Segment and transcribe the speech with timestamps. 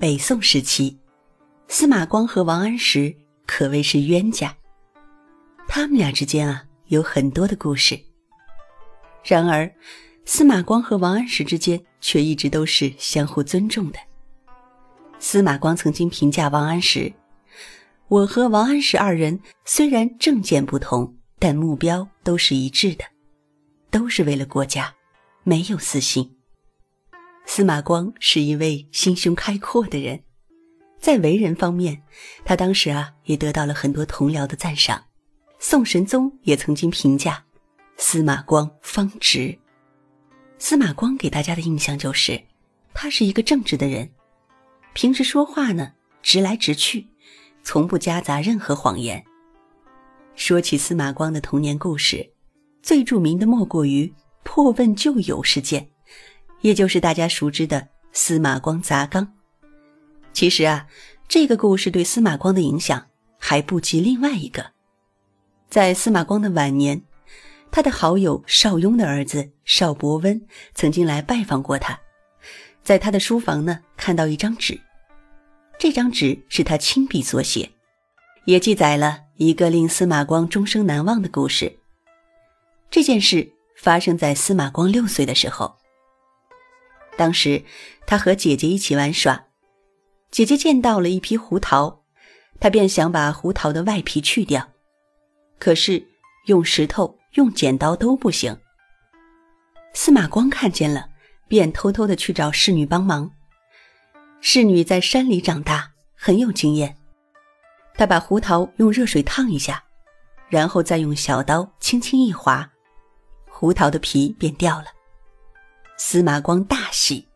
[0.00, 0.96] 北宋时期，
[1.68, 3.14] 司马光和王安石
[3.46, 4.56] 可谓是冤家。
[5.68, 8.00] 他们俩之间啊有很多的故事。
[9.22, 9.70] 然而，
[10.24, 13.98] 司马光和王安石之间却一直都是相互尊重的。
[15.18, 17.12] 司马光曾经评价王安石
[18.08, 23.04] ：“我和王安石二人虽然政见不同，但目标都是一致的，
[23.90, 24.94] 都是为了国家，
[25.44, 26.36] 没有私心。”
[27.60, 30.22] 司马光是一位心胸开阔的人，
[30.98, 32.00] 在为人方面，
[32.42, 35.04] 他当时啊也得到了很多同僚的赞赏。
[35.58, 37.44] 宋神宗也曾经评价
[37.98, 39.58] 司马光方直。
[40.58, 42.40] 司马光给大家的印象就是，
[42.94, 44.10] 他是一个正直的人，
[44.94, 45.92] 平时说话呢
[46.22, 47.06] 直来直去，
[47.62, 49.22] 从不夹杂任何谎言。
[50.34, 52.32] 说起司马光的童年故事，
[52.82, 54.10] 最著名的莫过于
[54.44, 55.90] 破问旧友事件。
[56.60, 59.32] 也就是大家熟知的司马光砸缸。
[60.32, 60.86] 其实啊，
[61.28, 63.06] 这个故事对司马光的影响
[63.38, 64.64] 还不及另外一个。
[65.68, 67.02] 在司马光的晚年，
[67.70, 70.40] 他的好友邵雍的儿子邵伯温
[70.74, 71.98] 曾经来拜访过他，
[72.82, 74.78] 在他的书房呢看到一张纸，
[75.78, 77.70] 这张纸是他亲笔所写，
[78.44, 81.72] 也记载了一个令司马光终生难忘的故事。
[82.90, 85.79] 这件事发生在司马光六岁的时候。
[87.20, 87.62] 当时，
[88.06, 89.44] 他和姐姐一起玩耍，
[90.30, 92.02] 姐姐见到了一批胡桃，
[92.58, 94.70] 他便想把胡桃的外皮去掉，
[95.58, 96.02] 可是
[96.46, 98.56] 用石头、用剪刀都不行。
[99.92, 101.10] 司马光看见了，
[101.46, 103.30] 便偷偷的去找侍女帮忙。
[104.40, 106.96] 侍女在山里长大，很有经验，
[107.96, 109.84] 她把胡桃用热水烫一下，
[110.48, 112.70] 然后再用小刀轻轻一划，
[113.46, 114.86] 胡桃的皮便掉了。
[116.02, 117.28] 司马光大喜，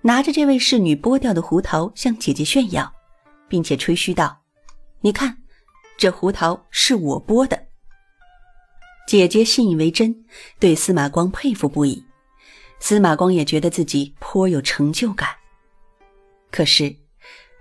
[0.00, 2.90] 拿着这位侍女剥掉的胡桃向姐姐炫耀，
[3.50, 4.40] 并且吹嘘道
[5.02, 5.36] ：“你看，
[5.98, 7.66] 这胡桃是我剥的。”
[9.06, 10.24] 姐姐信以为真，
[10.58, 12.02] 对司马光佩服不已。
[12.80, 15.28] 司马光也觉得自己颇有成就感。
[16.50, 16.96] 可是，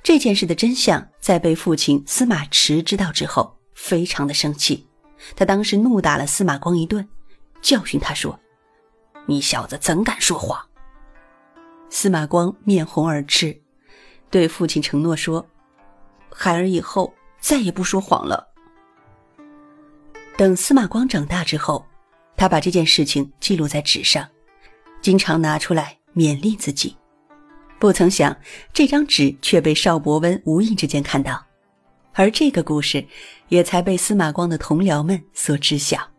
[0.02, 4.88] 这件事的真相在被父亲司马池知道之后，非常的生气。
[5.36, 7.06] 他当时怒打了司马光一顿，
[7.62, 8.40] 教训他说。
[9.26, 10.60] 你小子怎敢说谎？
[11.90, 13.62] 司马光面红耳赤，
[14.30, 15.46] 对父亲承诺说
[16.32, 18.48] ：“孩儿以后再也不说谎了。”
[20.38, 21.86] 等司马光长大之后，
[22.36, 24.28] 他把这件事情记录在纸上，
[25.02, 26.96] 经常拿出来勉励自己。
[27.80, 28.36] 不曾想，
[28.74, 31.46] 这张纸却被邵伯温无意之间看到，
[32.14, 33.06] 而这个故事
[33.50, 36.11] 也才被司马光的同僚们所知晓。